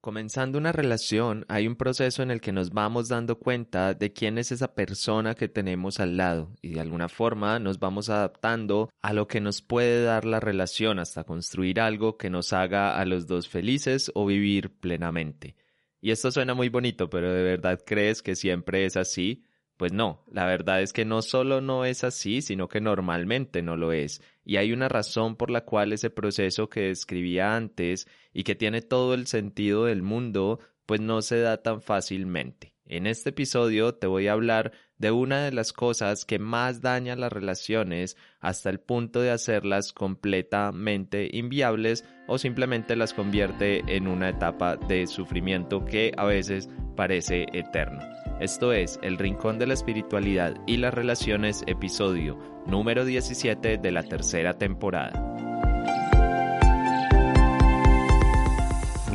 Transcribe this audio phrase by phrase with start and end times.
[0.00, 4.38] Comenzando una relación, hay un proceso en el que nos vamos dando cuenta de quién
[4.38, 9.12] es esa persona que tenemos al lado y de alguna forma nos vamos adaptando a
[9.12, 13.26] lo que nos puede dar la relación hasta construir algo que nos haga a los
[13.26, 15.56] dos felices o vivir plenamente.
[16.00, 19.42] Y esto suena muy bonito, pero ¿de verdad crees que siempre es así?
[19.78, 23.76] Pues no, la verdad es que no solo no es así, sino que normalmente no
[23.76, 24.20] lo es.
[24.44, 28.82] Y hay una razón por la cual ese proceso que describía antes y que tiene
[28.82, 32.74] todo el sentido del mundo, pues no se da tan fácilmente.
[32.88, 37.16] En este episodio te voy a hablar de una de las cosas que más daña
[37.16, 44.30] las relaciones hasta el punto de hacerlas completamente inviables o simplemente las convierte en una
[44.30, 48.00] etapa de sufrimiento que a veces parece eterno.
[48.40, 54.02] Esto es El Rincón de la Espiritualidad y las Relaciones, episodio número 17 de la
[54.02, 55.37] tercera temporada.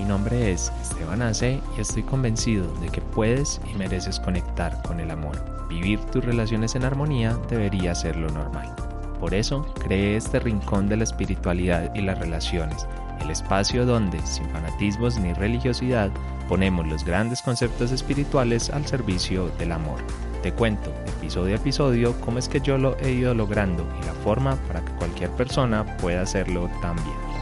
[0.04, 5.00] Mi nombre es Esteban Ace y estoy convencido de que puedes y mereces conectar con
[5.00, 5.42] el amor.
[5.70, 8.76] Vivir tus relaciones en armonía debería ser lo normal.
[9.22, 12.86] Por eso creé este Rincón de la Espiritualidad y las Relaciones,
[13.22, 16.12] el espacio donde, sin fanatismos ni religiosidad,
[16.50, 20.00] Ponemos los grandes conceptos espirituales al servicio del amor.
[20.42, 24.14] Te cuento, episodio a episodio, cómo es que yo lo he ido logrando y la
[24.14, 27.33] forma para que cualquier persona pueda hacerlo también.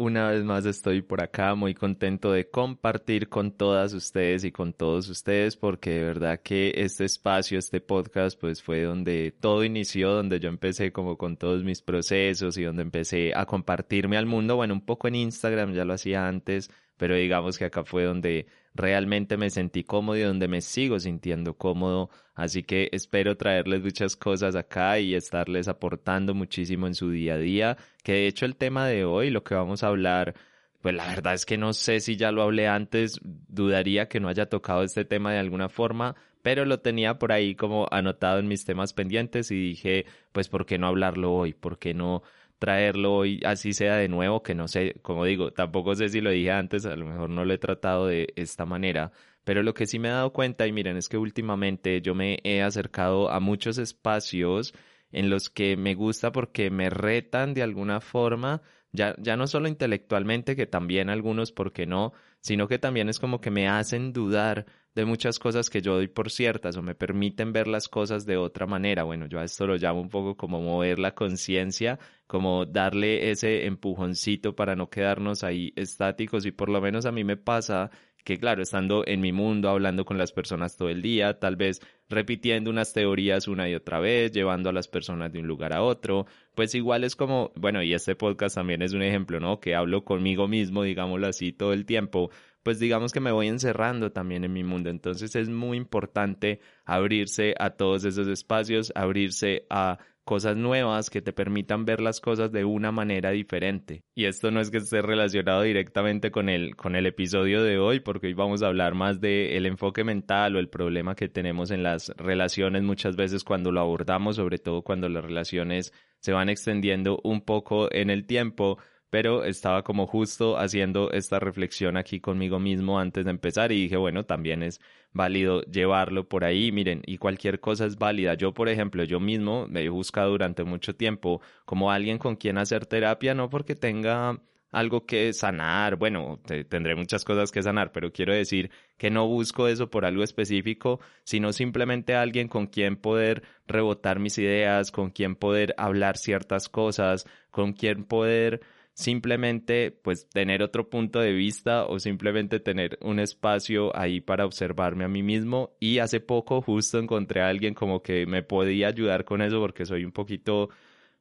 [0.00, 4.72] Una vez más estoy por acá muy contento de compartir con todas ustedes y con
[4.72, 10.12] todos ustedes porque de verdad que este espacio, este podcast pues fue donde todo inició,
[10.12, 14.56] donde yo empecé como con todos mis procesos y donde empecé a compartirme al mundo,
[14.56, 18.46] bueno, un poco en Instagram, ya lo hacía antes, pero digamos que acá fue donde
[18.74, 22.10] realmente me sentí cómodo y donde me sigo sintiendo cómodo.
[22.34, 27.38] Así que espero traerles muchas cosas acá y estarles aportando muchísimo en su día a
[27.38, 27.76] día.
[28.02, 30.34] Que de hecho el tema de hoy, lo que vamos a hablar,
[30.80, 34.28] pues la verdad es que no sé si ya lo hablé antes, dudaría que no
[34.28, 38.48] haya tocado este tema de alguna forma, pero lo tenía por ahí como anotado en
[38.48, 41.52] mis temas pendientes y dije, pues ¿por qué no hablarlo hoy?
[41.52, 42.22] ¿Por qué no
[42.60, 46.30] traerlo y así sea de nuevo, que no sé, como digo, tampoco sé si lo
[46.30, 49.12] dije antes, a lo mejor no lo he tratado de esta manera,
[49.44, 52.38] pero lo que sí me he dado cuenta, y miren, es que últimamente yo me
[52.44, 54.74] he acercado a muchos espacios
[55.10, 58.60] en los que me gusta porque me retan de alguna forma,
[58.92, 63.40] ya, ya no solo intelectualmente, que también algunos, porque no, sino que también es como
[63.40, 67.52] que me hacen dudar de muchas cosas que yo doy por ciertas o me permiten
[67.52, 69.04] ver las cosas de otra manera.
[69.04, 73.66] Bueno, yo a esto lo llamo un poco como mover la conciencia, como darle ese
[73.66, 77.90] empujoncito para no quedarnos ahí estáticos y por lo menos a mí me pasa
[78.24, 81.80] que claro, estando en mi mundo, hablando con las personas todo el día, tal vez
[82.08, 85.82] repitiendo unas teorías una y otra vez, llevando a las personas de un lugar a
[85.82, 89.60] otro, pues igual es como, bueno, y este podcast también es un ejemplo, ¿no?
[89.60, 92.30] Que hablo conmigo mismo, digámoslo así, todo el tiempo,
[92.62, 94.90] pues digamos que me voy encerrando también en mi mundo.
[94.90, 101.32] Entonces es muy importante abrirse a todos esos espacios, abrirse a cosas nuevas que te
[101.32, 104.04] permitan ver las cosas de una manera diferente.
[104.14, 107.98] Y esto no es que esté relacionado directamente con el, con el episodio de hoy,
[107.98, 111.72] porque hoy vamos a hablar más del el enfoque mental o el problema que tenemos
[111.72, 116.48] en las relaciones muchas veces cuando lo abordamos, sobre todo cuando las relaciones se van
[116.48, 118.78] extendiendo un poco en el tiempo
[119.10, 123.96] pero estaba como justo haciendo esta reflexión aquí conmigo mismo antes de empezar y dije,
[123.96, 124.80] bueno, también es
[125.12, 128.34] válido llevarlo por ahí, miren, y cualquier cosa es válida.
[128.34, 132.58] Yo, por ejemplo, yo mismo me he buscado durante mucho tiempo como alguien con quien
[132.58, 134.40] hacer terapia, no porque tenga
[134.72, 136.38] algo que sanar, bueno,
[136.68, 141.00] tendré muchas cosas que sanar, pero quiero decir que no busco eso por algo específico,
[141.24, 147.26] sino simplemente alguien con quien poder rebotar mis ideas, con quien poder hablar ciertas cosas,
[147.50, 148.60] con quien poder
[148.94, 155.04] simplemente pues tener otro punto de vista o simplemente tener un espacio ahí para observarme
[155.04, 155.76] a mí mismo.
[155.80, 159.86] Y hace poco justo encontré a alguien como que me podía ayudar con eso porque
[159.86, 160.70] soy un poquito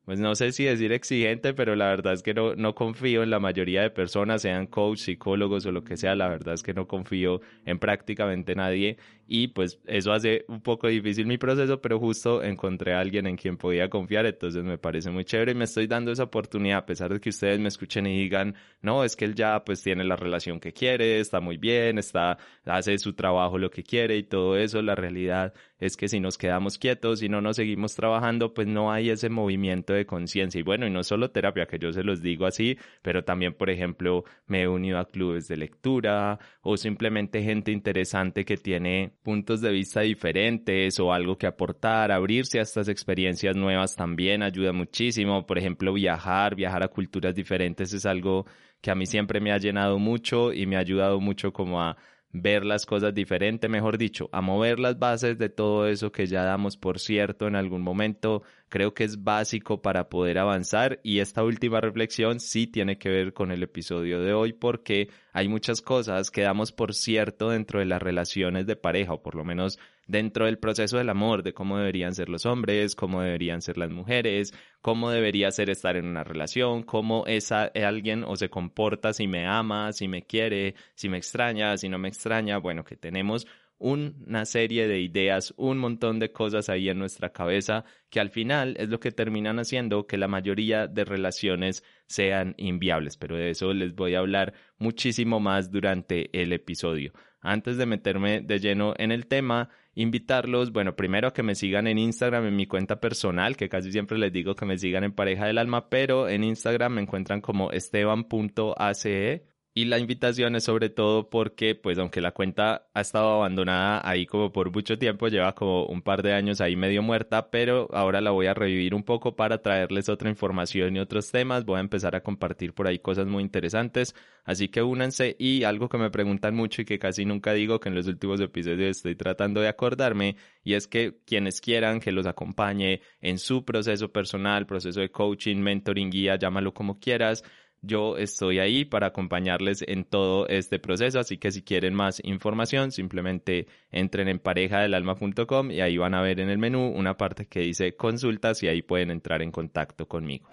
[0.10, 3.30] pues no sé si decir exigente, pero la verdad es que no, no confío en
[3.30, 6.74] la mayoría de personas, sean coach, psicólogos o lo que sea, la verdad es que
[6.74, 8.98] no confío en prácticamente nadie
[9.28, 13.38] y pues eso hace un poco difícil mi proceso, pero justo encontré a alguien en
[13.38, 16.86] quien podía confiar, entonces me parece muy chévere y me estoy dando esa oportunidad a
[16.88, 20.04] pesar de que ustedes me escuchen y digan, no, es que él ya pues tiene
[20.06, 24.24] la relación que quiere, está muy bien, está, hace su trabajo lo que quiere y
[24.24, 28.54] todo eso, la realidad es que si nos quedamos quietos y no nos seguimos trabajando,
[28.54, 30.60] pues no hay ese movimiento de conciencia.
[30.60, 33.70] Y bueno, y no solo terapia, que yo se los digo así, pero también, por
[33.70, 39.62] ejemplo, me he unido a clubes de lectura o simplemente gente interesante que tiene puntos
[39.62, 45.46] de vista diferentes o algo que aportar, abrirse a estas experiencias nuevas también ayuda muchísimo.
[45.46, 48.46] Por ejemplo, viajar, viajar a culturas diferentes es algo
[48.82, 51.98] que a mí siempre me ha llenado mucho y me ha ayudado mucho como a
[52.32, 56.44] ver las cosas diferente, mejor dicho, a mover las bases de todo eso que ya
[56.44, 56.78] damos.
[56.78, 61.82] Por cierto en algún momento, creo que es básico para poder avanzar y esta última
[61.82, 66.42] reflexión sí tiene que ver con el episodio de hoy porque hay muchas cosas que
[66.42, 69.80] damos por cierto dentro de las relaciones de pareja o por lo menos
[70.10, 73.92] dentro del proceso del amor, de cómo deberían ser los hombres, cómo deberían ser las
[73.92, 79.28] mujeres, cómo debería ser estar en una relación, cómo es alguien o se comporta si
[79.28, 83.46] me ama, si me quiere, si me extraña, si no me extraña, bueno, que tenemos
[83.80, 88.76] una serie de ideas, un montón de cosas ahí en nuestra cabeza que al final
[88.78, 93.74] es lo que terminan haciendo que la mayoría de relaciones sean inviables, pero de eso
[93.74, 97.14] les voy a hablar muchísimo más durante el episodio.
[97.42, 101.88] Antes de meterme de lleno en el tema, invitarlos, bueno, primero a que me sigan
[101.88, 105.14] en Instagram en mi cuenta personal, que casi siempre les digo que me sigan en
[105.14, 109.46] Pareja del Alma, pero en Instagram me encuentran como esteban.ace
[109.80, 114.26] y la invitación es sobre todo porque, pues aunque la cuenta ha estado abandonada ahí
[114.26, 118.20] como por mucho tiempo, lleva como un par de años ahí medio muerta, pero ahora
[118.20, 121.64] la voy a revivir un poco para traerles otra información y otros temas.
[121.64, 125.88] Voy a empezar a compartir por ahí cosas muy interesantes, así que únanse y algo
[125.88, 129.16] que me preguntan mucho y que casi nunca digo, que en los últimos episodios estoy
[129.16, 134.66] tratando de acordarme, y es que quienes quieran que los acompañe en su proceso personal,
[134.66, 137.46] proceso de coaching, mentoring, guía, llámalo como quieras,
[137.82, 142.92] yo estoy ahí para acompañarles en todo este proceso, así que si quieren más información,
[142.92, 147.62] simplemente entren en parejadelalma.com y ahí van a ver en el menú una parte que
[147.62, 150.50] dice consultas y ahí pueden entrar en contacto conmigo.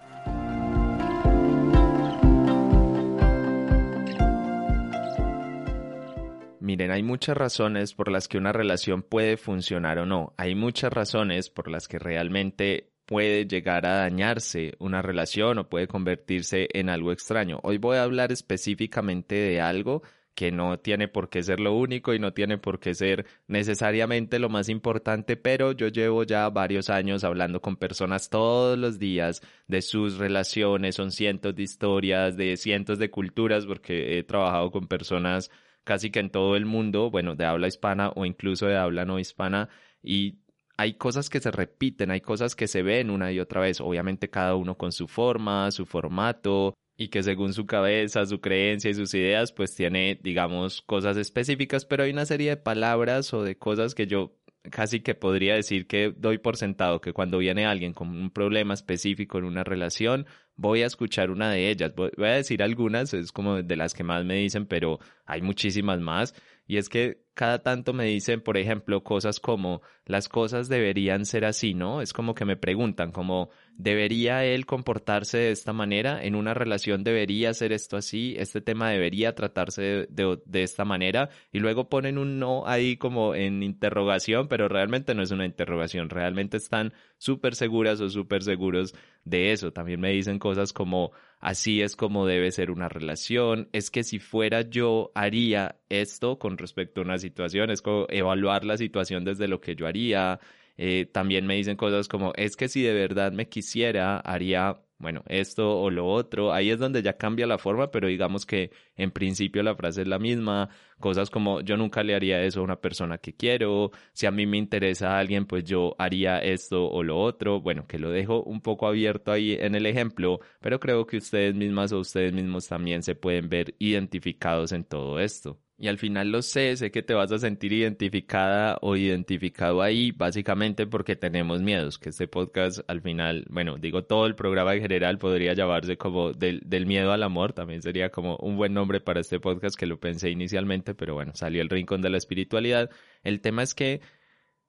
[6.66, 10.34] Miren, hay muchas razones por las que una relación puede funcionar o no.
[10.36, 15.88] Hay muchas razones por las que realmente puede llegar a dañarse una relación o puede
[15.88, 17.60] convertirse en algo extraño.
[17.62, 20.02] Hoy voy a hablar específicamente de algo
[20.36, 24.38] que no tiene por qué ser lo único y no tiene por qué ser necesariamente
[24.38, 29.40] lo más importante, pero yo llevo ya varios años hablando con personas todos los días
[29.66, 34.88] de sus relaciones, son cientos de historias, de cientos de culturas, porque he trabajado con
[34.88, 35.50] personas
[35.84, 39.18] casi que en todo el mundo, bueno, de habla hispana o incluso de habla no
[39.18, 39.70] hispana,
[40.02, 40.40] y
[40.76, 44.28] hay cosas que se repiten, hay cosas que se ven una y otra vez, obviamente
[44.28, 48.94] cada uno con su forma, su formato, y que según su cabeza, su creencia y
[48.94, 53.56] sus ideas, pues tiene, digamos, cosas específicas, pero hay una serie de palabras o de
[53.58, 54.36] cosas que yo
[54.70, 58.74] casi que podría decir que doy por sentado que cuando viene alguien con un problema
[58.74, 60.26] específico en una relación,
[60.56, 61.92] voy a escuchar una de ellas.
[61.94, 66.00] Voy a decir algunas, es como de las que más me dicen, pero hay muchísimas
[66.00, 66.34] más.
[66.66, 71.44] Y es que cada tanto me dicen, por ejemplo, cosas como las cosas deberían ser
[71.44, 72.00] así, ¿no?
[72.00, 76.24] Es como que me preguntan, como, ¿debería él comportarse de esta manera?
[76.24, 78.34] ¿En una relación debería ser esto así?
[78.38, 81.28] ¿Este tema debería tratarse de, de, esta manera?
[81.52, 86.08] Y luego ponen un no ahí como en interrogación, pero realmente no es una interrogación,
[86.08, 89.72] realmente están súper seguras o súper seguros de eso.
[89.72, 91.12] También me dicen cosas como,
[91.46, 96.58] así es como debe ser una relación, es que si fuera yo haría esto con
[96.58, 100.40] respecto a una situación, es como evaluar la situación desde lo que yo haría.
[100.76, 105.22] Eh, también me dicen cosas como, es que si de verdad me quisiera, haría bueno,
[105.28, 109.10] esto o lo otro, ahí es donde ya cambia la forma, pero digamos que en
[109.10, 112.80] principio la frase es la misma, cosas como yo nunca le haría eso a una
[112.80, 117.02] persona que quiero, si a mí me interesa a alguien, pues yo haría esto o
[117.02, 121.06] lo otro, bueno, que lo dejo un poco abierto ahí en el ejemplo, pero creo
[121.06, 125.58] que ustedes mismas o ustedes mismos también se pueden ver identificados en todo esto.
[125.78, 130.10] Y al final lo sé, sé que te vas a sentir identificada o identificado ahí,
[130.10, 134.80] básicamente porque tenemos miedos, que este podcast al final, bueno, digo todo el programa en
[134.80, 139.00] general podría llamarse como del, del miedo al amor, también sería como un buen nombre
[139.00, 142.88] para este podcast que lo pensé inicialmente, pero bueno, salió el rincón de la espiritualidad.
[143.22, 144.00] El tema es que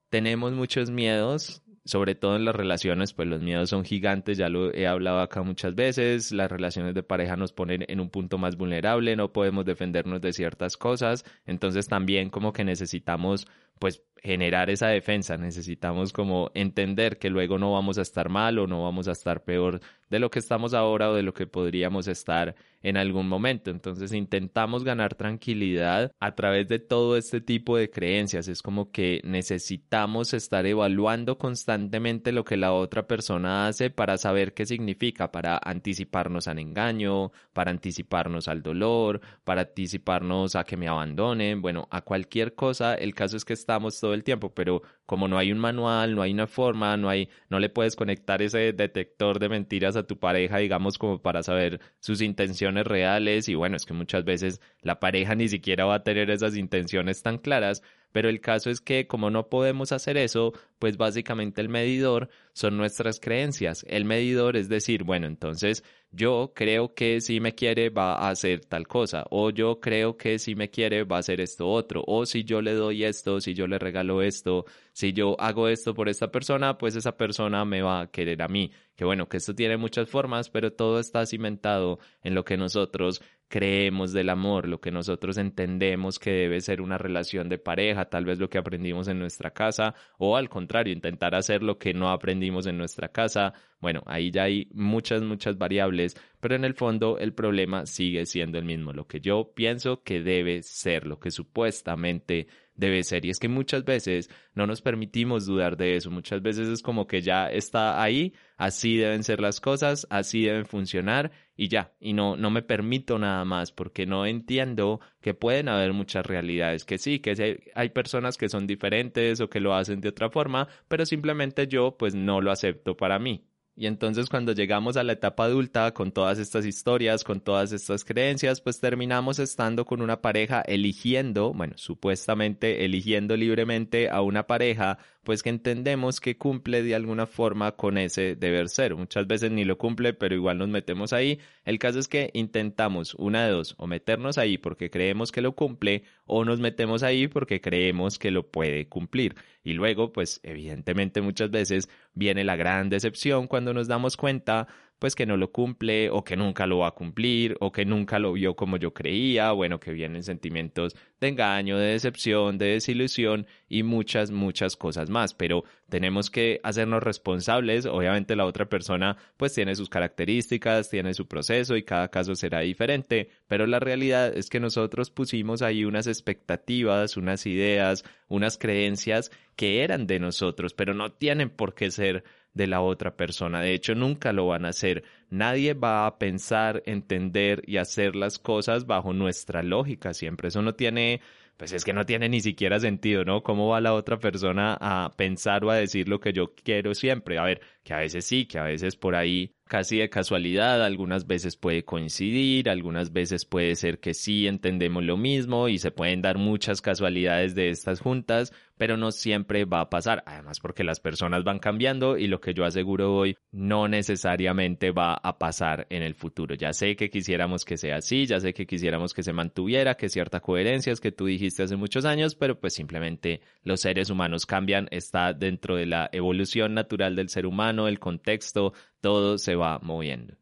[0.10, 4.74] tenemos muchos miedos sobre todo en las relaciones, pues los miedos son gigantes, ya lo
[4.74, 8.58] he hablado acá muchas veces, las relaciones de pareja nos ponen en un punto más
[8.58, 13.48] vulnerable, no podemos defendernos de ciertas cosas, entonces también como que necesitamos
[13.80, 18.68] pues generar esa defensa, necesitamos como entender que luego no vamos a estar mal o
[18.68, 19.80] no vamos a estar peor
[20.10, 23.72] de lo que estamos ahora o de lo que podríamos estar en algún momento.
[23.72, 28.48] Entonces intentamos ganar tranquilidad a través de todo este tipo de creencias.
[28.48, 34.54] Es como que necesitamos estar evaluando constantemente lo que la otra persona hace para saber
[34.54, 40.88] qué significa, para anticiparnos al engaño, para anticiparnos al dolor, para anticiparnos a que me
[40.88, 42.96] abandonen, bueno, a cualquier cosa.
[42.96, 46.22] El caso es que estamos todo el tiempo, pero como no hay un manual, no
[46.22, 50.18] hay una forma, no hay, no le puedes conectar ese detector de mentiras a tu
[50.18, 53.50] pareja, digamos, como para saber sus intenciones reales.
[53.50, 57.22] Y bueno, es que muchas veces la pareja ni siquiera va a tener esas intenciones
[57.24, 57.84] tan claras.
[58.14, 62.78] Pero el caso es que como no podemos hacer eso, pues básicamente el medidor son
[62.78, 63.86] nuestras creencias.
[63.90, 68.66] El medidor es decir, bueno, entonces yo creo que si me quiere va a hacer
[68.66, 72.26] tal cosa, o yo creo que si me quiere va a hacer esto otro, o
[72.26, 76.10] si yo le doy esto, si yo le regalo esto, si yo hago esto por
[76.10, 78.72] esta persona, pues esa persona me va a querer a mí.
[78.96, 83.22] Que bueno, que esto tiene muchas formas, pero todo está cimentado en lo que nosotros
[83.48, 88.26] creemos del amor, lo que nosotros entendemos que debe ser una relación de pareja, tal
[88.26, 92.10] vez lo que aprendimos en nuestra casa, o al contrario, intentar hacer lo que no
[92.10, 93.54] aprendimos en nuestra casa.
[93.80, 98.58] Bueno, ahí ya hay muchas, muchas variables, pero en el fondo el problema sigue siendo
[98.58, 103.26] el mismo, lo que yo pienso que debe ser, lo que supuestamente debe ser.
[103.26, 106.10] Y es que muchas veces no nos permitimos dudar de eso.
[106.10, 110.66] Muchas veces es como que ya está ahí, así deben ser las cosas, así deben
[110.66, 111.92] funcionar y ya.
[112.00, 116.86] Y no, no me permito nada más porque no entiendo que pueden haber muchas realidades,
[116.86, 120.68] que sí, que hay personas que son diferentes o que lo hacen de otra forma,
[120.88, 123.47] pero simplemente yo pues no lo acepto para mí.
[123.80, 128.04] Y entonces cuando llegamos a la etapa adulta con todas estas historias, con todas estas
[128.04, 134.98] creencias, pues terminamos estando con una pareja eligiendo, bueno, supuestamente eligiendo libremente a una pareja
[135.28, 138.96] pues que entendemos que cumple de alguna forma con ese deber ser.
[138.96, 141.42] Muchas veces ni lo cumple, pero igual nos metemos ahí.
[141.66, 145.52] El caso es que intentamos una de dos, o meternos ahí porque creemos que lo
[145.52, 149.36] cumple, o nos metemos ahí porque creemos que lo puede cumplir.
[149.66, 154.70] Y luego, pues evidentemente muchas veces viene la gran decepción cuando nos damos cuenta
[155.00, 158.20] pues que no lo cumple o que nunca lo va a cumplir o que nunca
[158.20, 163.48] lo vio como yo creía, bueno, que vienen sentimientos de engaño, de decepción, de desilusión
[163.70, 169.54] y muchas, muchas cosas más, pero tenemos que hacernos responsables, obviamente la otra persona pues
[169.54, 174.50] tiene sus características, tiene su proceso y cada caso será diferente, pero la realidad es
[174.50, 180.94] que nosotros pusimos ahí unas expectativas, unas ideas, unas creencias que eran de nosotros, pero
[180.94, 182.24] no tienen por qué ser
[182.58, 183.62] de la otra persona.
[183.62, 185.04] De hecho, nunca lo van a hacer.
[185.30, 190.50] Nadie va a pensar, entender y hacer las cosas bajo nuestra lógica siempre.
[190.50, 191.22] Eso no tiene,
[191.58, 193.44] pues es que no tiene ni siquiera sentido, ¿no?
[193.44, 197.40] ¿Cómo va la otra persona a pensar o a decir lo que yo quiero siempre?
[197.40, 201.28] A ver, que a veces sí, que a veces por ahí casi de casualidad, algunas
[201.28, 206.22] veces puede coincidir, algunas veces puede ser que sí entendemos lo mismo y se pueden
[206.22, 211.00] dar muchas casualidades de estas juntas, pero no siempre va a pasar, además porque las
[211.00, 216.04] personas van cambiando y lo que yo aseguro hoy no necesariamente va a pasar en
[216.04, 216.56] el futuro.
[216.56, 220.10] Ya sé que quisiéramos que sea así, ya sé que quisiéramos que se mantuviera, que
[220.10, 224.46] cierta coherencia es que tú dijiste hace muchos años, pero pues simplemente los seres humanos
[224.46, 229.78] cambian, está dentro de la evolución natural del ser humano, el contexto, todo se va
[229.80, 230.38] moviendo.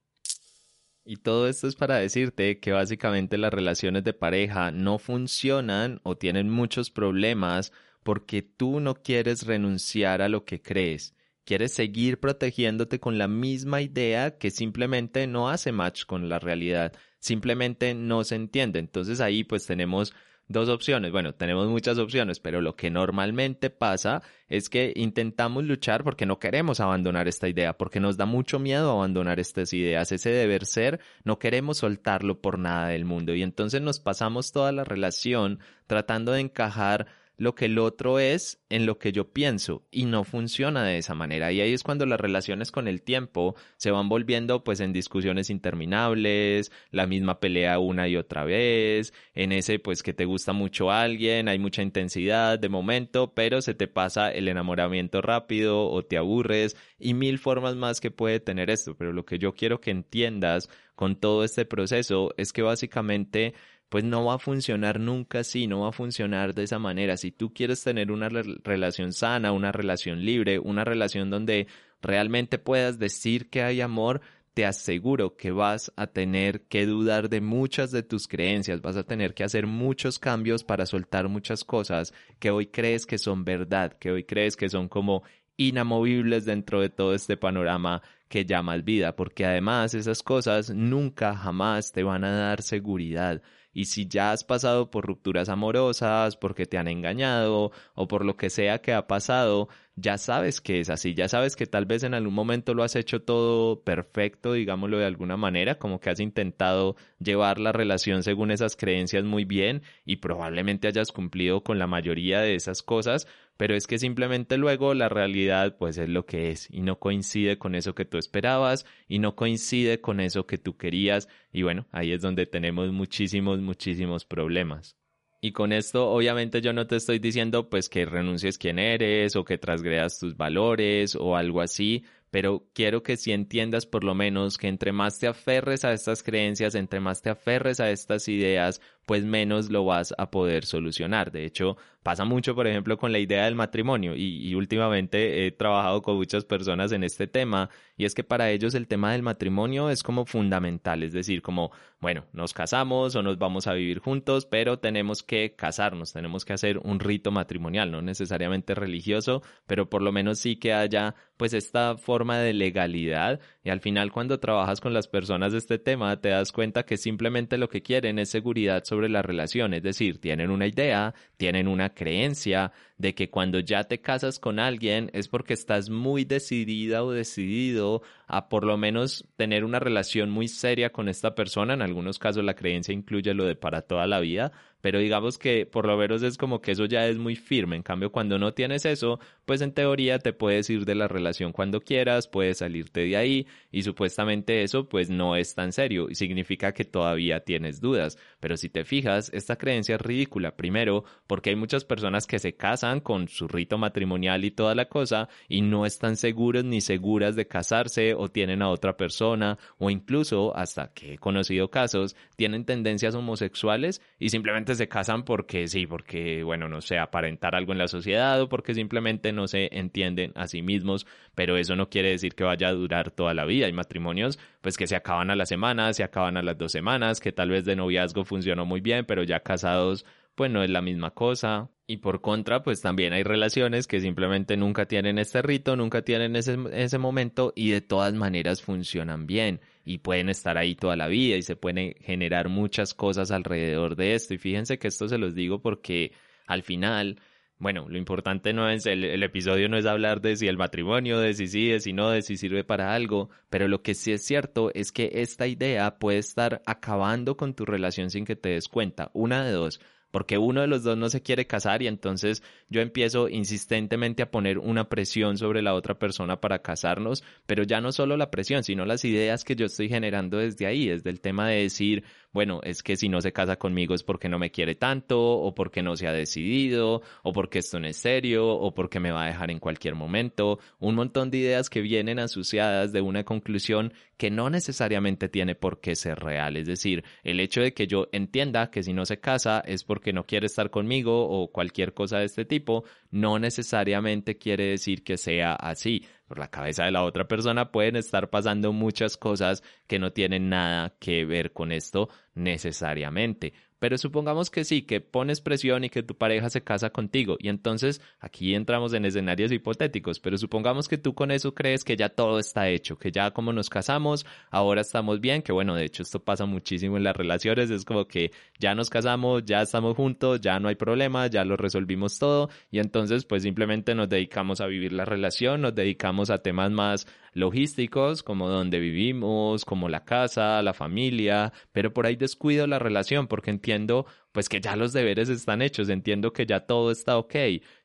[1.04, 6.18] Y todo esto es para decirte que básicamente las relaciones de pareja no funcionan o
[6.18, 11.16] tienen muchos problemas porque tú no quieres renunciar a lo que crees.
[11.44, 16.92] Quieres seguir protegiéndote con la misma idea que simplemente no hace match con la realidad,
[17.20, 18.80] simplemente no se entiende.
[18.80, 20.12] Entonces ahí pues tenemos
[20.48, 21.12] dos opciones.
[21.12, 26.40] Bueno, tenemos muchas opciones, pero lo que normalmente pasa es que intentamos luchar porque no
[26.40, 31.00] queremos abandonar esta idea, porque nos da mucho miedo abandonar estas ideas, ese deber ser,
[31.24, 36.32] no queremos soltarlo por nada del mundo y entonces nos pasamos toda la relación tratando
[36.32, 40.84] de encajar lo que el otro es en lo que yo pienso y no funciona
[40.84, 41.52] de esa manera.
[41.52, 45.50] Y ahí es cuando las relaciones con el tiempo se van volviendo pues en discusiones
[45.50, 50.92] interminables, la misma pelea una y otra vez, en ese pues que te gusta mucho
[50.92, 56.18] alguien, hay mucha intensidad de momento, pero se te pasa el enamoramiento rápido o te
[56.18, 58.96] aburres y mil formas más que puede tener esto.
[58.96, 63.54] Pero lo que yo quiero que entiendas con todo este proceso es que básicamente
[63.90, 67.18] pues no va a funcionar nunca así, no va a funcionar de esa manera.
[67.18, 71.68] Si tú quieres tener una relación sana, una relación libre, una relación donde
[72.02, 74.22] realmente puedas decir que hay amor,
[74.56, 79.04] te aseguro que vas a tener que dudar de muchas de tus creencias, vas a
[79.04, 83.94] tener que hacer muchos cambios para soltar muchas cosas que hoy crees que son verdad,
[84.00, 85.24] que hoy crees que son como
[85.58, 91.92] inamovibles dentro de todo este panorama que llamas vida, porque además esas cosas nunca jamás
[91.92, 93.42] te van a dar seguridad.
[93.76, 98.38] Y si ya has pasado por rupturas amorosas, porque te han engañado o por lo
[98.38, 99.68] que sea que ha pasado,
[99.98, 102.96] ya sabes que es así, ya sabes que tal vez en algún momento lo has
[102.96, 108.52] hecho todo perfecto, digámoslo de alguna manera, como que has intentado llevar la relación según
[108.52, 113.28] esas creencias muy bien y probablemente hayas cumplido con la mayoría de esas cosas,
[113.58, 117.58] pero es que simplemente luego la realidad pues es lo que es y no coincide
[117.58, 121.88] con eso que tú esperabas y no coincide con eso que tú querías y bueno,
[121.92, 124.98] ahí es donde tenemos muchísimos, muchísimos problemas.
[125.42, 129.46] Y con esto, obviamente, yo no te estoy diciendo pues que renuncies quién eres o
[129.46, 134.58] que trasgredas tus valores o algo así, pero quiero que sí entiendas por lo menos
[134.58, 138.82] que entre más te aferres a estas creencias, entre más te aferres a estas ideas,
[139.06, 141.32] pues menos lo vas a poder solucionar.
[141.32, 146.04] De hecho, pasa mucho, por ejemplo, con la idea del matrimonio y, últimamente he trabajado
[146.04, 149.90] con muchas personas en este tema y es que para ellos el tema del matrimonio
[149.90, 154.46] es como fundamental, es decir, como bueno, nos casamos o nos vamos a vivir juntos,
[154.46, 160.04] pero tenemos que casarnos, tenemos que hacer un rito matrimonial, no necesariamente religioso, pero por
[160.04, 164.80] lo menos sí que haya pues esta forma de legalidad y al final cuando trabajas
[164.80, 168.30] con las personas de este tema te das cuenta que simplemente lo que quieren es
[168.30, 173.60] seguridad sobre la relación, es decir, tienen una idea, tienen una creencia de que cuando
[173.60, 178.78] ya te casas con alguien es porque estás muy decidida o decidido a por lo
[178.78, 181.74] menos tener una relación muy seria con esta persona.
[181.74, 184.52] En algunos casos la creencia incluye lo de para toda la vida,
[184.82, 187.76] pero digamos que por lo menos es como que eso ya es muy firme.
[187.76, 191.52] En cambio, cuando no tienes eso, pues en teoría te puedes ir de la relación
[191.52, 196.16] cuando quieras, puedes salirte de ahí y supuestamente eso pues no es tan serio y
[196.16, 198.18] significa que todavía tienes dudas.
[198.40, 200.56] Pero si te fijas, esta creencia es ridícula.
[200.56, 204.86] Primero, porque hay muchas personas que se casan con su rito matrimonial y toda la
[204.86, 209.90] cosa y no están seguros ni seguras de casarse o tienen a otra persona o
[209.90, 215.88] incluso hasta que he conocido casos tienen tendencias homosexuales y simplemente se casan porque sí,
[215.88, 220.32] porque, bueno, no sé, aparentar algo en la sociedad o porque simplemente no se entienden
[220.36, 223.66] a sí mismos, pero eso no quiere decir que vaya a durar toda la vida.
[223.66, 227.20] Hay matrimonios, pues que se acaban a la semana, se acaban a las dos semanas,
[227.20, 230.82] que tal vez de noviazgo funcionó muy bien, pero ya casados, pues no es la
[230.82, 231.70] misma cosa.
[231.88, 236.36] Y por contra, pues también hay relaciones que simplemente nunca tienen este rito, nunca tienen
[236.36, 241.08] ese, ese momento y de todas maneras funcionan bien y pueden estar ahí toda la
[241.08, 244.34] vida y se pueden generar muchas cosas alrededor de esto.
[244.34, 246.14] Y fíjense que esto se los digo porque
[246.48, 247.22] al final,
[247.60, 251.20] bueno, lo importante no es, el, el, episodio no es hablar de si el matrimonio,
[251.20, 254.12] de si sí, de si no, de si sirve para algo, pero lo que sí
[254.12, 258.50] es cierto es que esta idea puede estar acabando con tu relación sin que te
[258.50, 259.12] des cuenta.
[259.14, 259.80] Una de dos,
[260.16, 264.32] porque uno de los dos no se quiere casar y entonces yo empiezo insistentemente a
[264.32, 268.64] poner una presión sobre la otra persona para casarnos, pero ya no solo la presión,
[268.64, 272.60] sino las ideas que yo estoy generando desde ahí, desde el tema de decir, bueno,
[272.64, 275.82] es que si no se casa conmigo es porque no me quiere tanto, o porque
[275.82, 279.28] no se ha decidido, o porque esto no es serio, o porque me va a
[279.28, 284.32] dejar en cualquier momento, un montón de ideas que vienen asociadas de una conclusión que
[284.32, 288.70] no necesariamente tiene por qué ser real, es decir, el hecho de que yo entienda
[288.70, 292.20] que si no se casa es porque que no quiere estar conmigo o cualquier cosa
[292.20, 296.06] de este tipo, no necesariamente quiere decir que sea así.
[296.28, 300.50] Por la cabeza de la otra persona pueden estar pasando muchas cosas que no tienen
[300.50, 303.54] nada que ver con esto necesariamente.
[303.80, 307.38] Pero supongamos que sí, que pones presión y que tu pareja se casa contigo.
[307.40, 310.20] Y entonces aquí entramos en escenarios hipotéticos.
[310.20, 313.54] Pero supongamos que tú con eso crees que ya todo está hecho, que ya como
[313.54, 315.42] nos casamos, ahora estamos bien.
[315.42, 317.70] Que bueno, de hecho esto pasa muchísimo en las relaciones.
[317.70, 321.58] Es como que ya nos casamos, ya estamos juntos, ya no hay problema, ya lo
[321.58, 322.50] resolvimos todo.
[322.72, 327.08] Y entonces pues simplemente nos dedicamos a vivir la relación, nos dedicamos a temas más
[327.36, 333.28] logísticos, como donde vivimos, como la casa, la familia, pero por ahí descuido la relación
[333.28, 337.36] porque entiendo pues que ya los deberes están hechos, entiendo que ya todo está ok.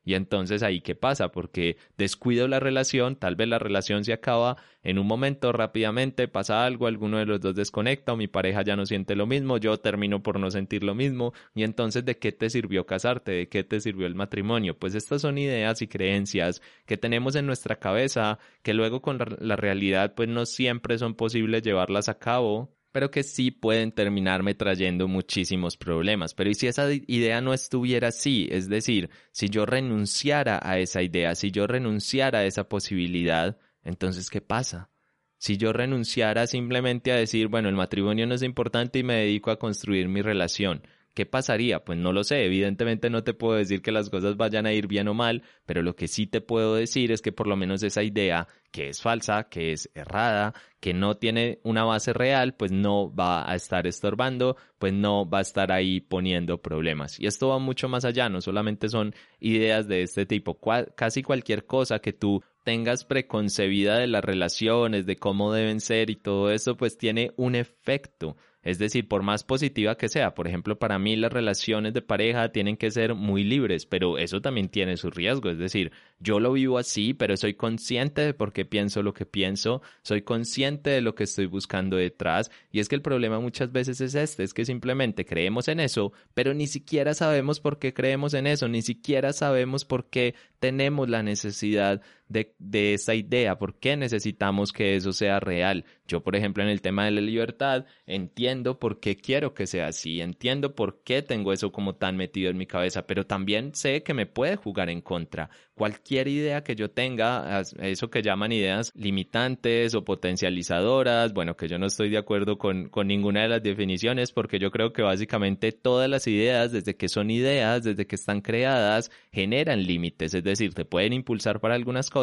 [0.03, 4.57] Y entonces ahí qué pasa, porque descuido la relación, tal vez la relación se acaba
[4.83, 8.75] en un momento rápidamente, pasa algo, alguno de los dos desconecta o mi pareja ya
[8.75, 11.33] no siente lo mismo, yo termino por no sentir lo mismo.
[11.55, 13.31] Y entonces, ¿de qué te sirvió casarte?
[13.31, 14.77] ¿De qué te sirvió el matrimonio?
[14.77, 19.55] Pues estas son ideas y creencias que tenemos en nuestra cabeza, que luego con la
[19.55, 25.07] realidad pues no siempre son posibles llevarlas a cabo pero que sí pueden terminarme trayendo
[25.07, 26.33] muchísimos problemas.
[26.33, 28.47] Pero ¿y si esa idea no estuviera así?
[28.51, 34.29] Es decir, si yo renunciara a esa idea, si yo renunciara a esa posibilidad, entonces
[34.29, 34.89] ¿qué pasa?
[35.37, 39.51] Si yo renunciara simplemente a decir, bueno, el matrimonio no es importante y me dedico
[39.51, 41.83] a construir mi relación, ¿Qué pasaría?
[41.83, 44.87] Pues no lo sé, evidentemente no te puedo decir que las cosas vayan a ir
[44.87, 47.83] bien o mal, pero lo que sí te puedo decir es que por lo menos
[47.83, 52.71] esa idea que es falsa, que es errada, que no tiene una base real, pues
[52.71, 57.19] no va a estar estorbando, pues no va a estar ahí poniendo problemas.
[57.19, 60.59] Y esto va mucho más allá, no solamente son ideas de este tipo,
[60.95, 66.15] casi cualquier cosa que tú tengas preconcebida de las relaciones, de cómo deben ser y
[66.15, 70.77] todo eso, pues tiene un efecto es decir, por más positiva que sea, por ejemplo,
[70.77, 74.97] para mí las relaciones de pareja tienen que ser muy libres, pero eso también tiene
[74.97, 75.49] su riesgo.
[75.49, 79.25] Es decir, yo lo vivo así, pero soy consciente de por qué pienso lo que
[79.25, 82.51] pienso, soy consciente de lo que estoy buscando detrás.
[82.71, 86.13] Y es que el problema muchas veces es este, es que simplemente creemos en eso,
[86.35, 91.09] pero ni siquiera sabemos por qué creemos en eso, ni siquiera sabemos por qué tenemos
[91.09, 95.85] la necesidad de, esa idea, por qué necesitamos que eso sea real.
[96.07, 99.87] Yo, por ejemplo, en el tema de la libertad, entiendo por qué quiero que sea
[99.87, 104.03] así, entiendo por qué tengo eso como tan metido en mi cabeza, pero también sé
[104.03, 105.49] que me puede jugar en contra.
[105.75, 111.79] Cualquier idea que yo tenga, eso que llaman ideas limitantes o potencializadoras, bueno, que yo
[111.79, 115.71] no estoy de acuerdo con, con ninguna de las definiciones, porque yo creo que básicamente
[115.71, 120.73] todas las ideas, desde que son ideas, desde que están creadas, generan límites, es decir,
[120.73, 122.20] te pueden impulsar para algunas cosas,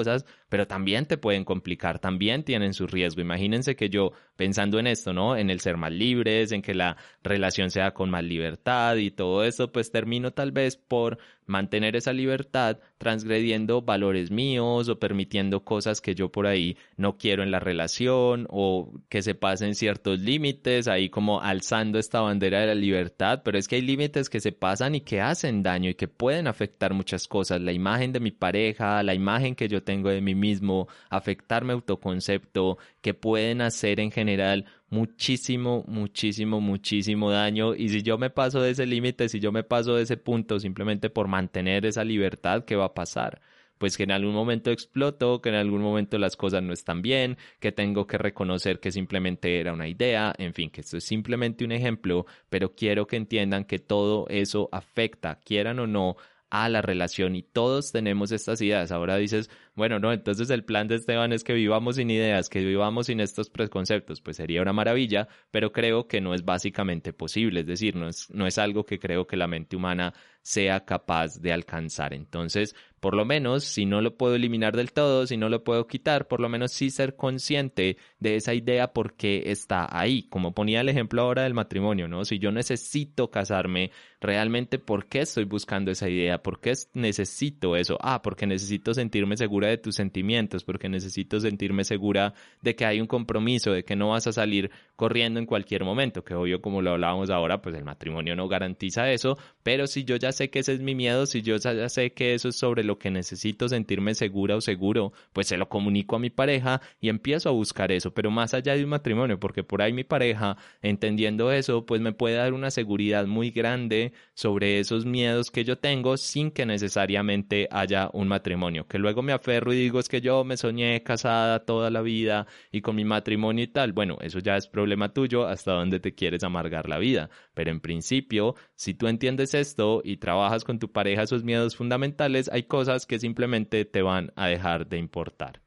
[0.49, 3.21] pero también te pueden complicar, también tienen su riesgo.
[3.21, 5.37] Imagínense que yo, pensando en esto, ¿no?
[5.37, 9.45] En el ser más libres, en que la relación sea con más libertad y todo
[9.45, 16.01] eso, pues termino tal vez por mantener esa libertad transgrediendo valores míos o permitiendo cosas
[16.01, 20.87] que yo por ahí no quiero en la relación o que se pasen ciertos límites,
[20.87, 24.53] ahí como alzando esta bandera de la libertad, pero es que hay límites que se
[24.53, 28.31] pasan y que hacen daño y que pueden afectar muchas cosas, la imagen de mi
[28.31, 34.01] pareja, la imagen que yo tengo de mí mismo, afectar mi autoconcepto, que pueden hacer
[34.01, 37.75] en general muchísimo, muchísimo, muchísimo daño.
[37.75, 40.59] Y si yo me paso de ese límite, si yo me paso de ese punto
[40.61, 43.41] simplemente por mantener esa libertad, ¿qué va a pasar?
[43.79, 47.37] Pues que en algún momento exploto, que en algún momento las cosas no están bien,
[47.61, 51.65] que tengo que reconocer que simplemente era una idea, en fin, que esto es simplemente
[51.65, 56.17] un ejemplo, pero quiero que entiendan que todo eso afecta, quieran o no,
[56.51, 58.91] a la relación y todos tenemos estas ideas.
[58.91, 62.59] Ahora dices, bueno, no, entonces el plan de Esteban es que vivamos sin ideas, que
[62.65, 67.61] vivamos sin estos preconceptos, pues sería una maravilla, pero creo que no es básicamente posible,
[67.61, 70.13] es decir, no es, no es algo que creo que la mente humana
[70.43, 72.15] sea capaz de alcanzar.
[72.15, 75.87] Entonces, por lo menos, si no lo puedo eliminar del todo, si no lo puedo
[75.87, 80.25] quitar, por lo menos sí ser consciente de esa idea porque está ahí.
[80.31, 82.25] Como ponía el ejemplo ahora del matrimonio, ¿no?
[82.25, 86.43] Si yo necesito casarme, realmente, ¿por qué estoy buscando esa idea?
[86.43, 87.99] ¿Por qué necesito eso?
[88.01, 93.01] Ah, porque necesito sentirme segura de tus sentimientos, porque necesito sentirme segura de que hay
[93.01, 96.83] un compromiso, de que no vas a salir corriendo en cualquier momento, que obvio, como
[96.83, 100.59] lo hablábamos ahora, pues el matrimonio no garantiza eso, pero si yo ya sé que
[100.59, 103.69] ese es mi miedo, si yo ya sé que eso es sobre lo que necesito
[103.69, 107.93] sentirme segura o seguro, pues se lo comunico a mi pareja y empiezo a buscar
[107.93, 112.01] eso, pero más allá de un matrimonio, porque por ahí mi pareja, entendiendo eso, pues
[112.01, 116.67] me puede dar una seguridad muy grande sobre esos miedos que yo tengo sin que
[116.67, 121.03] necesariamente haya un matrimonio, que luego me aferro y digo es que yo me soñé
[121.03, 125.13] casada toda la vida y con mi matrimonio y tal, bueno, eso ya es problema
[125.13, 130.01] tuyo hasta donde te quieres amargar la vida, pero en principio, si tú entiendes esto
[130.05, 134.47] y trabajas con tu pareja esos miedos fundamentales, hay cosas que simplemente te van a
[134.47, 135.61] dejar de importar.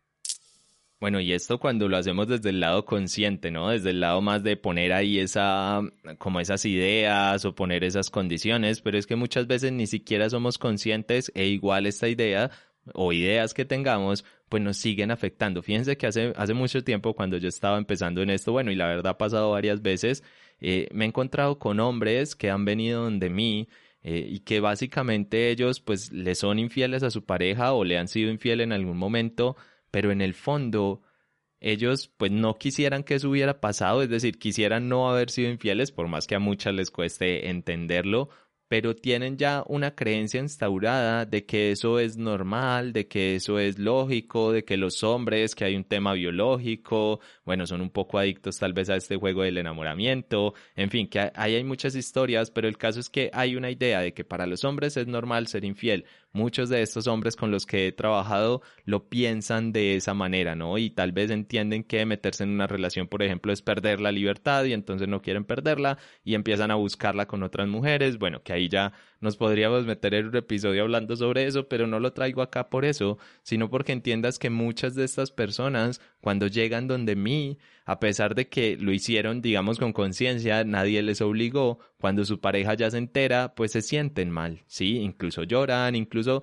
[1.01, 3.69] Bueno, y esto cuando lo hacemos desde el lado consciente, ¿no?
[3.69, 5.81] Desde el lado más de poner ahí esa,
[6.19, 10.59] como esas ideas o poner esas condiciones, pero es que muchas veces ni siquiera somos
[10.59, 12.51] conscientes e igual esta idea
[12.93, 15.61] o ideas que tengamos, pues nos siguen afectando.
[15.61, 18.87] Fíjense que hace, hace mucho tiempo cuando yo estaba empezando en esto, bueno, y la
[18.87, 20.23] verdad ha pasado varias veces,
[20.59, 23.67] eh, me he encontrado con hombres que han venido donde mí
[24.03, 28.07] eh, y que básicamente ellos pues le son infieles a su pareja o le han
[28.07, 29.55] sido infiel en algún momento
[29.91, 31.01] pero en el fondo
[31.59, 35.91] ellos pues no quisieran que eso hubiera pasado, es decir, quisieran no haber sido infieles,
[35.91, 38.29] por más que a muchas les cueste entenderlo,
[38.71, 43.77] pero tienen ya una creencia instaurada de que eso es normal, de que eso es
[43.77, 48.57] lógico, de que los hombres, que hay un tema biológico, bueno, son un poco adictos
[48.59, 52.69] tal vez a este juego del enamoramiento, en fin, que ahí hay muchas historias, pero
[52.69, 55.65] el caso es que hay una idea de que para los hombres es normal ser
[55.65, 60.55] infiel, muchos de estos hombres con los que he trabajado lo piensan de esa manera,
[60.55, 60.77] ¿no?
[60.77, 64.63] Y tal vez entienden que meterse en una relación, por ejemplo, es perder la libertad
[64.65, 68.17] y entonces no quieren perderla y empiezan a buscarla con otras mujeres.
[68.17, 71.99] Bueno, que ahí ya nos podríamos meter en un episodio hablando sobre eso, pero no
[71.99, 76.87] lo traigo acá por eso, sino porque entiendas que muchas de estas personas, cuando llegan
[76.87, 82.25] donde mí, a pesar de que lo hicieron, digamos, con conciencia, nadie les obligó, cuando
[82.25, 84.97] su pareja ya se entera, pues se sienten mal, ¿sí?
[84.97, 86.41] Incluso lloran, incluso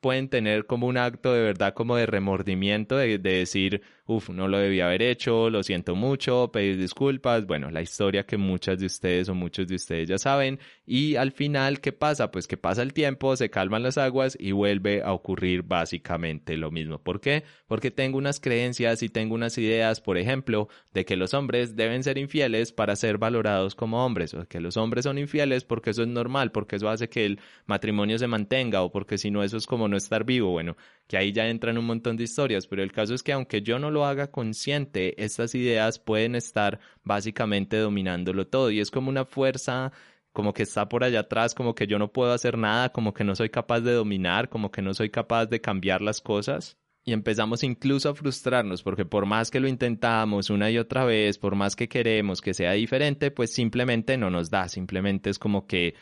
[0.00, 4.48] pueden tener como un acto de verdad como de remordimiento, de, de decir, Uf, no
[4.48, 8.86] lo debía haber hecho, lo siento mucho, pedir disculpas, bueno, la historia que muchas de
[8.86, 12.32] ustedes o muchos de ustedes ya saben, y al final, ¿qué pasa?
[12.32, 16.72] Pues que pasa el tiempo, se calman las aguas y vuelve a ocurrir básicamente lo
[16.72, 16.98] mismo.
[16.98, 17.44] ¿Por qué?
[17.68, 22.02] Porque tengo unas creencias y tengo unas ideas, por ejemplo, de que los hombres deben
[22.02, 26.02] ser infieles para ser valorados como hombres, o que los hombres son infieles porque eso
[26.02, 29.56] es normal, porque eso hace que el matrimonio se mantenga, o porque si no eso
[29.56, 32.82] es como no estar vivo, bueno, que ahí ya entran un montón de historias, pero
[32.82, 37.76] el caso es que aunque yo no lo haga consciente, estas ideas pueden estar básicamente
[37.76, 39.92] dominándolo todo y es como una fuerza
[40.32, 43.24] como que está por allá atrás, como que yo no puedo hacer nada, como que
[43.24, 46.78] no soy capaz de dominar, como que no soy capaz de cambiar las cosas.
[47.04, 51.36] Y empezamos incluso a frustrarnos porque por más que lo intentamos una y otra vez,
[51.36, 55.66] por más que queremos que sea diferente, pues simplemente no nos da, simplemente es como
[55.66, 55.94] que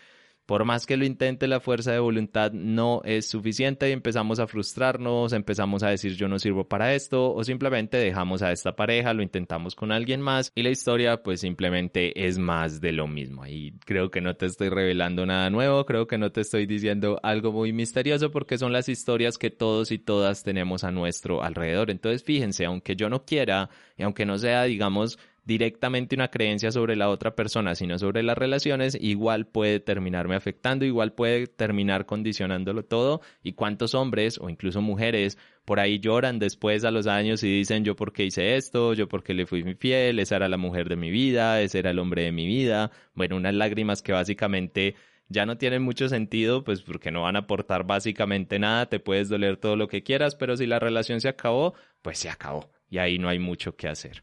[0.50, 4.48] por más que lo intente, la fuerza de voluntad no es suficiente y empezamos a
[4.48, 9.14] frustrarnos, empezamos a decir yo no sirvo para esto o simplemente dejamos a esta pareja,
[9.14, 13.46] lo intentamos con alguien más y la historia pues simplemente es más de lo mismo.
[13.46, 17.20] Y creo que no te estoy revelando nada nuevo, creo que no te estoy diciendo
[17.22, 21.92] algo muy misterioso porque son las historias que todos y todas tenemos a nuestro alrededor.
[21.92, 25.16] Entonces fíjense, aunque yo no quiera y aunque no sea digamos
[25.50, 30.84] directamente una creencia sobre la otra persona, sino sobre las relaciones, igual puede terminarme afectando,
[30.84, 33.20] igual puede terminar condicionándolo todo.
[33.42, 37.84] Y cuántos hombres o incluso mujeres por ahí lloran después a los años y dicen
[37.84, 41.10] yo porque hice esto, yo porque le fui infiel, esa era la mujer de mi
[41.10, 42.92] vida, ese era el hombre de mi vida.
[43.14, 44.94] Bueno, unas lágrimas que básicamente
[45.28, 49.28] ya no tienen mucho sentido, pues porque no van a aportar básicamente nada, te puedes
[49.28, 52.98] doler todo lo que quieras, pero si la relación se acabó, pues se acabó y
[52.98, 54.22] ahí no hay mucho que hacer.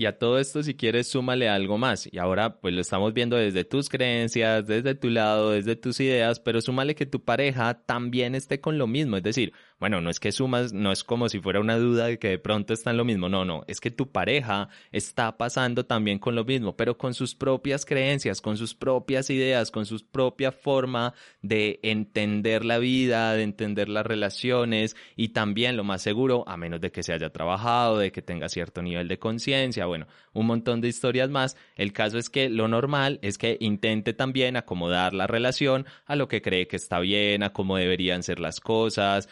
[0.00, 2.08] Y a todo esto, si quieres, súmale algo más.
[2.12, 6.38] Y ahora, pues lo estamos viendo desde tus creencias, desde tu lado, desde tus ideas,
[6.38, 9.16] pero súmale que tu pareja también esté con lo mismo.
[9.16, 12.18] Es decir, bueno, no es que sumas, no es como si fuera una duda de
[12.18, 16.18] que de pronto están lo mismo, no, no, es que tu pareja está pasando también
[16.18, 20.50] con lo mismo, pero con sus propias creencias, con sus propias ideas, con su propia
[20.50, 26.56] forma de entender la vida, de entender las relaciones y también lo más seguro, a
[26.56, 30.46] menos de que se haya trabajado, de que tenga cierto nivel de conciencia, bueno, un
[30.46, 35.14] montón de historias más, el caso es que lo normal es que intente también acomodar
[35.14, 39.28] la relación a lo que cree que está bien, a cómo deberían ser las cosas,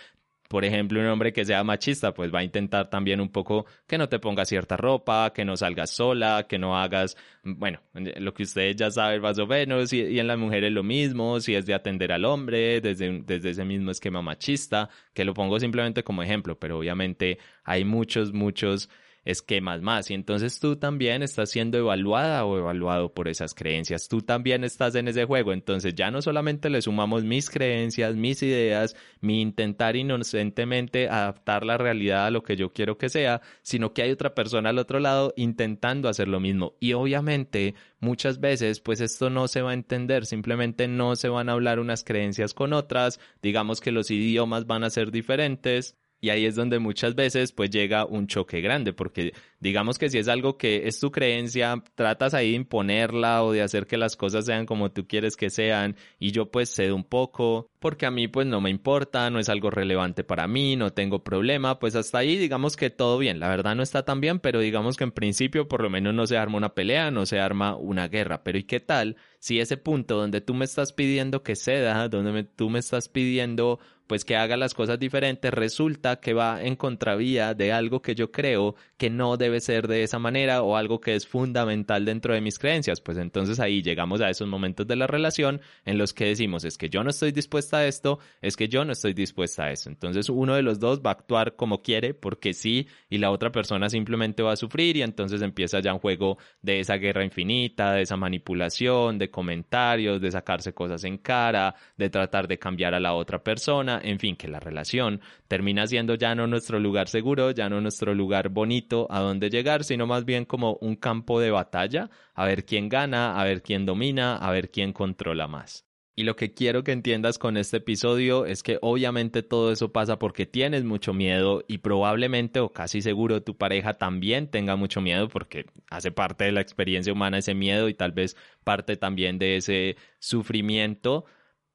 [0.48, 3.98] por ejemplo, un hombre que sea machista, pues va a intentar también un poco que
[3.98, 8.44] no te pongas cierta ropa, que no salgas sola, que no hagas, bueno, lo que
[8.44, 11.66] ustedes ya saben más o menos, y, y en las mujeres lo mismo, si es
[11.66, 16.22] de atender al hombre, desde, desde ese mismo esquema machista, que lo pongo simplemente como
[16.22, 18.88] ejemplo, pero obviamente hay muchos, muchos
[19.26, 20.10] esquemas más.
[20.10, 24.08] Y entonces tú también estás siendo evaluada o evaluado por esas creencias.
[24.08, 25.52] Tú también estás en ese juego.
[25.52, 31.76] Entonces ya no solamente le sumamos mis creencias, mis ideas, mi intentar inocentemente adaptar la
[31.76, 35.00] realidad a lo que yo quiero que sea, sino que hay otra persona al otro
[35.00, 36.74] lado intentando hacer lo mismo.
[36.80, 41.48] Y obviamente muchas veces pues esto no se va a entender, simplemente no se van
[41.48, 46.30] a hablar unas creencias con otras, digamos que los idiomas van a ser diferentes, y
[46.30, 50.28] ahí es donde muchas veces pues llega un choque grande, porque digamos que si es
[50.28, 54.46] algo que es tu creencia, tratas ahí de imponerla o de hacer que las cosas
[54.46, 58.28] sean como tú quieres que sean, y yo pues cedo un poco, porque a mí
[58.28, 62.18] pues no me importa, no es algo relevante para mí, no tengo problema, pues hasta
[62.18, 65.12] ahí digamos que todo bien, la verdad no está tan bien, pero digamos que en
[65.12, 68.58] principio por lo menos no se arma una pelea, no se arma una guerra, pero
[68.58, 72.70] ¿y qué tal si ese punto donde tú me estás pidiendo que ceda, donde tú
[72.70, 77.72] me estás pidiendo pues que haga las cosas diferentes, resulta que va en contravía de
[77.72, 81.26] algo que yo creo que no debe ser de esa manera o algo que es
[81.26, 83.00] fundamental dentro de mis creencias.
[83.00, 86.78] Pues entonces ahí llegamos a esos momentos de la relación en los que decimos es
[86.78, 89.88] que yo no estoy dispuesta a esto, es que yo no estoy dispuesta a eso.
[89.88, 93.50] Entonces uno de los dos va a actuar como quiere porque sí y la otra
[93.50, 97.92] persona simplemente va a sufrir y entonces empieza ya un juego de esa guerra infinita,
[97.92, 103.00] de esa manipulación, de comentarios, de sacarse cosas en cara, de tratar de cambiar a
[103.00, 107.50] la otra persona en fin, que la relación termina siendo ya no nuestro lugar seguro,
[107.50, 111.50] ya no nuestro lugar bonito a donde llegar, sino más bien como un campo de
[111.50, 115.86] batalla, a ver quién gana, a ver quién domina, a ver quién controla más.
[116.18, 120.18] Y lo que quiero que entiendas con este episodio es que obviamente todo eso pasa
[120.18, 125.28] porque tienes mucho miedo y probablemente o casi seguro tu pareja también tenga mucho miedo
[125.28, 129.56] porque hace parte de la experiencia humana ese miedo y tal vez parte también de
[129.56, 131.26] ese sufrimiento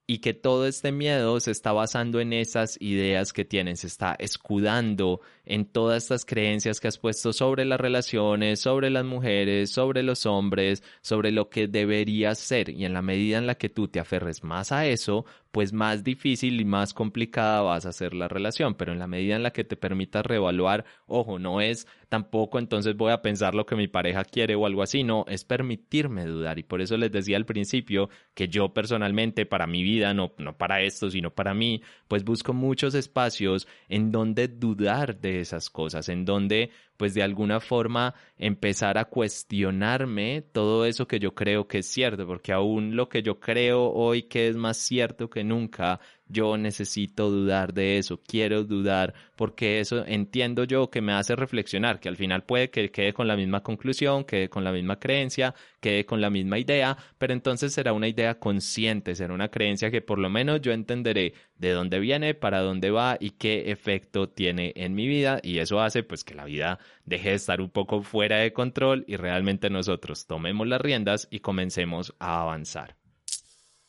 [0.07, 4.15] y que todo este miedo se está basando en esas ideas que tienes, se está
[4.19, 10.01] escudando en todas estas creencias que has puesto sobre las relaciones, sobre las mujeres, sobre
[10.01, 12.69] los hombres, sobre lo que debería ser.
[12.69, 16.05] Y en la medida en la que tú te aferres más a eso, pues más
[16.05, 18.75] difícil y más complicada vas a ser la relación.
[18.75, 22.97] Pero en la medida en la que te permitas reevaluar, ojo, no es tampoco entonces
[22.97, 26.59] voy a pensar lo que mi pareja quiere o algo así, no, es permitirme dudar.
[26.59, 30.57] Y por eso les decía al principio que yo personalmente, para mi vida, no, no
[30.57, 36.10] para esto, sino para mí, pues busco muchos espacios en donde dudar de esas cosas,
[36.10, 41.80] en donde pues de alguna forma empezar a cuestionarme todo eso que yo creo que
[41.80, 45.99] es cierto, porque aún lo que yo creo hoy que es más cierto que nunca,
[46.31, 51.99] yo necesito dudar de eso, quiero dudar, porque eso entiendo yo que me hace reflexionar,
[51.99, 55.53] que al final puede que quede con la misma conclusión, quede con la misma creencia,
[55.79, 60.01] quede con la misma idea, pero entonces será una idea consciente, será una creencia que
[60.01, 64.73] por lo menos yo entenderé de dónde viene, para dónde va y qué efecto tiene
[64.75, 68.01] en mi vida y eso hace pues que la vida deje de estar un poco
[68.03, 73.00] fuera de control y realmente nosotros tomemos las riendas y comencemos a avanzar.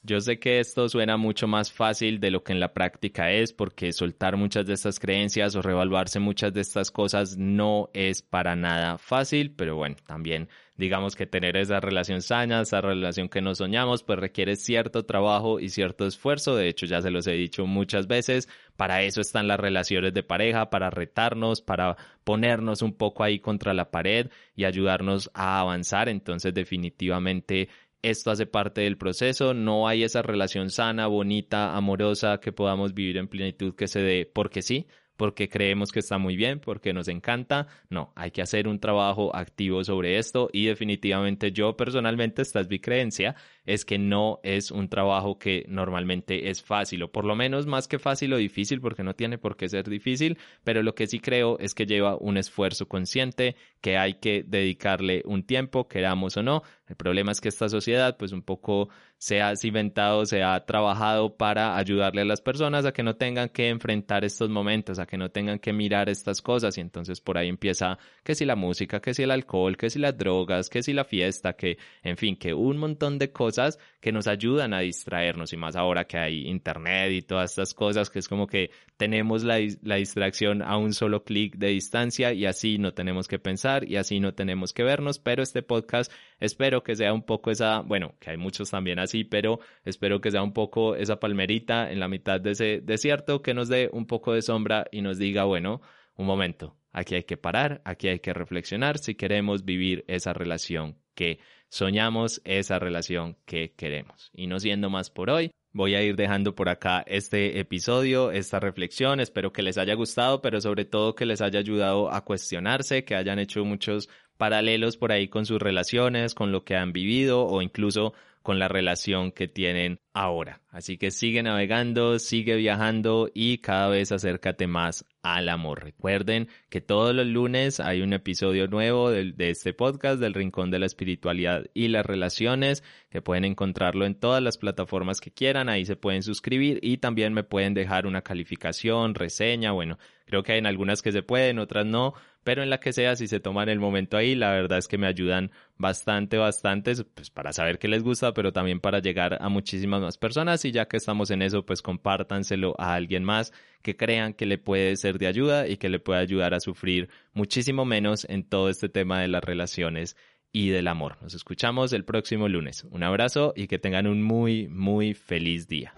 [0.04, 3.52] Yo sé que esto suena mucho más fácil de lo que en la práctica es,
[3.52, 8.56] porque soltar muchas de estas creencias o revaluarse muchas de estas cosas no es para
[8.56, 13.58] nada fácil, pero bueno, también digamos que tener esa relación sana, esa relación que nos
[13.58, 16.56] soñamos, pues requiere cierto trabajo y cierto esfuerzo.
[16.56, 20.24] De hecho, ya se los he dicho muchas veces, para eso están las relaciones de
[20.24, 26.08] pareja, para retarnos, para ponernos un poco ahí contra la pared y ayudarnos a avanzar.
[26.08, 27.68] Entonces, definitivamente
[28.02, 33.16] esto hace parte del proceso, no hay esa relación sana, bonita, amorosa que podamos vivir
[33.16, 34.86] en plenitud que se dé porque sí,
[35.16, 37.68] porque creemos que está muy bien, porque nos encanta.
[37.90, 42.68] No, hay que hacer un trabajo activo sobre esto y definitivamente yo personalmente, esta es
[42.68, 47.36] mi creencia, es que no es un trabajo que normalmente es fácil, o por lo
[47.36, 50.96] menos más que fácil o difícil, porque no tiene por qué ser difícil, pero lo
[50.96, 55.86] que sí creo es que lleva un esfuerzo consciente, que hay que dedicarle un tiempo,
[55.86, 56.62] queramos o no.
[56.92, 61.38] El problema es que esta sociedad, pues un poco se ha cimentado, se ha trabajado
[61.38, 65.16] para ayudarle a las personas a que no tengan que enfrentar estos momentos, a que
[65.16, 69.00] no tengan que mirar estas cosas, y entonces por ahí empieza que si la música,
[69.00, 72.36] que si el alcohol, que si las drogas, que si la fiesta, que, en fin,
[72.36, 75.54] que un montón de cosas que nos ayudan a distraernos.
[75.54, 79.44] Y más ahora que hay internet y todas estas cosas que es como que tenemos
[79.44, 83.88] la, la distracción a un solo clic de distancia y así no tenemos que pensar
[83.88, 87.80] y así no tenemos que vernos, pero este podcast espero que sea un poco esa,
[87.80, 92.00] bueno, que hay muchos también así, pero espero que sea un poco esa palmerita en
[92.00, 95.44] la mitad de ese desierto que nos dé un poco de sombra y nos diga,
[95.44, 95.80] bueno,
[96.16, 100.98] un momento, aquí hay que parar, aquí hay que reflexionar si queremos vivir esa relación
[101.14, 104.30] que soñamos esa relación que queremos.
[104.34, 108.60] Y no siendo más por hoy, voy a ir dejando por acá este episodio, esta
[108.60, 109.20] reflexión.
[109.20, 113.14] Espero que les haya gustado, pero sobre todo que les haya ayudado a cuestionarse, que
[113.14, 117.62] hayan hecho muchos paralelos por ahí con sus relaciones, con lo que han vivido o
[117.62, 120.60] incluso con la relación que tienen ahora.
[120.70, 125.84] Así que sigue navegando, sigue viajando y cada vez acércate más al amor.
[125.84, 130.80] Recuerden que todos los lunes hay un episodio nuevo de, este podcast del Rincón de
[130.80, 135.84] la Espiritualidad y las Relaciones, que pueden encontrarlo en todas las plataformas que quieran, ahí
[135.84, 139.98] se pueden suscribir y también me pueden dejar una calificación, reseña, bueno,
[140.32, 143.16] creo que hay en algunas que se pueden, otras no, pero en la que sea,
[143.16, 147.28] si se toman el momento ahí, la verdad es que me ayudan bastante, bastante, pues
[147.28, 150.86] para saber qué les gusta, pero también para llegar a muchísimas más personas y ya
[150.86, 155.18] que estamos en eso, pues compártanselo a alguien más que crean que le puede ser
[155.18, 159.20] de ayuda y que le puede ayudar a sufrir muchísimo menos en todo este tema
[159.20, 160.16] de las relaciones
[160.50, 161.18] y del amor.
[161.20, 162.84] Nos escuchamos el próximo lunes.
[162.84, 165.92] Un abrazo y que tengan un muy, muy feliz día.